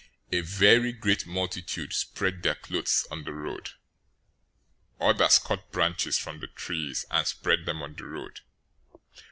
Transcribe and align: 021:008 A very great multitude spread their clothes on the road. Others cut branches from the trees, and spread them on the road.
021:008 0.31 0.39
A 0.39 0.43
very 0.45 0.91
great 0.93 1.27
multitude 1.27 1.93
spread 1.93 2.41
their 2.41 2.55
clothes 2.55 3.05
on 3.11 3.23
the 3.23 3.31
road. 3.31 3.73
Others 4.99 5.37
cut 5.37 5.71
branches 5.71 6.17
from 6.17 6.39
the 6.39 6.47
trees, 6.47 7.05
and 7.11 7.27
spread 7.27 7.67
them 7.67 7.83
on 7.83 7.93
the 7.93 8.05
road. 8.05 8.39